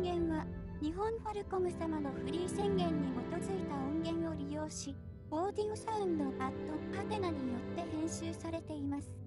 [0.00, 0.46] 音源は、
[0.80, 4.96] 日本ファルコム様のフリー宣言に基づいた音源を利用し、
[5.30, 9.19] オーディオサウンドアットパテナによって編集されています。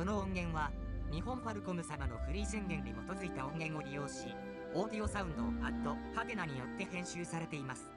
[0.00, 0.70] この音源は
[1.12, 4.34] 日本ファルコム様のフリー宣言に基づいた音源を利用し
[4.72, 7.90] オーディオサウンドアットハテナによって編集されています。